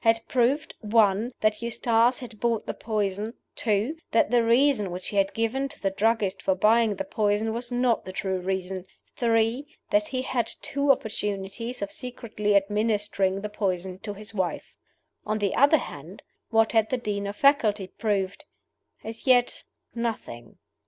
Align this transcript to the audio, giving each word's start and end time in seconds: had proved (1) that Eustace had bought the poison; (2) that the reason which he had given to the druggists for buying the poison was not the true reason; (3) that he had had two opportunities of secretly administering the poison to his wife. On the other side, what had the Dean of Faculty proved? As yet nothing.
had 0.03 0.19
proved 0.27 0.73
(1) 0.79 1.31
that 1.41 1.61
Eustace 1.61 2.17
had 2.17 2.39
bought 2.39 2.65
the 2.65 2.73
poison; 2.73 3.31
(2) 3.55 3.95
that 4.09 4.31
the 4.31 4.43
reason 4.43 4.89
which 4.89 5.09
he 5.09 5.17
had 5.17 5.31
given 5.35 5.69
to 5.69 5.79
the 5.79 5.91
druggists 5.91 6.41
for 6.41 6.55
buying 6.55 6.95
the 6.95 7.03
poison 7.03 7.53
was 7.53 7.71
not 7.71 8.03
the 8.03 8.11
true 8.11 8.39
reason; 8.39 8.83
(3) 9.15 9.63
that 9.91 10.07
he 10.07 10.23
had 10.23 10.49
had 10.49 10.55
two 10.63 10.91
opportunities 10.91 11.83
of 11.83 11.91
secretly 11.91 12.55
administering 12.55 13.41
the 13.41 13.47
poison 13.49 13.99
to 13.99 14.15
his 14.15 14.33
wife. 14.33 14.75
On 15.23 15.37
the 15.37 15.53
other 15.53 15.77
side, 15.77 16.23
what 16.49 16.71
had 16.71 16.89
the 16.89 16.97
Dean 16.97 17.27
of 17.27 17.35
Faculty 17.35 17.85
proved? 17.85 18.45
As 19.03 19.27
yet 19.27 19.65
nothing. 19.93 20.57